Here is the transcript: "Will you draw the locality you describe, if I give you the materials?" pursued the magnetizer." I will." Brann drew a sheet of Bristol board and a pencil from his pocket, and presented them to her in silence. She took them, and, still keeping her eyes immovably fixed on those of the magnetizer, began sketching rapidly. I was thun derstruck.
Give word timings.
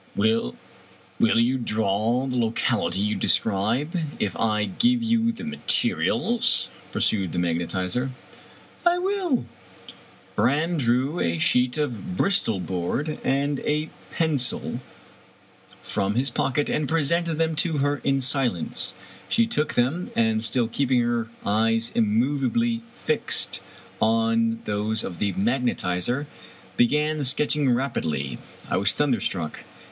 "Will 0.15 0.55
you 1.19 1.59
draw 1.59 2.25
the 2.25 2.35
locality 2.35 3.01
you 3.01 3.15
describe, 3.15 3.95
if 4.17 4.35
I 4.35 4.65
give 4.65 5.03
you 5.03 5.31
the 5.31 5.43
materials?" 5.43 6.69
pursued 6.91 7.33
the 7.33 7.37
magnetizer." 7.37 8.09
I 8.83 8.97
will." 8.97 9.45
Brann 10.35 10.77
drew 10.77 11.19
a 11.19 11.37
sheet 11.37 11.77
of 11.77 12.17
Bristol 12.17 12.59
board 12.59 13.19
and 13.23 13.59
a 13.59 13.91
pencil 14.09 14.79
from 15.83 16.15
his 16.15 16.31
pocket, 16.31 16.67
and 16.67 16.89
presented 16.89 17.37
them 17.37 17.55
to 17.57 17.77
her 17.77 17.97
in 17.97 18.21
silence. 18.21 18.95
She 19.29 19.45
took 19.45 19.75
them, 19.75 20.09
and, 20.15 20.43
still 20.43 20.67
keeping 20.67 21.01
her 21.01 21.27
eyes 21.45 21.91
immovably 21.93 22.81
fixed 22.95 23.59
on 24.01 24.61
those 24.65 25.03
of 25.03 25.19
the 25.19 25.33
magnetizer, 25.33 26.25
began 26.75 27.23
sketching 27.23 27.69
rapidly. 27.69 28.39
I 28.67 28.77
was 28.77 28.93
thun 28.93 29.11
derstruck. 29.13 29.59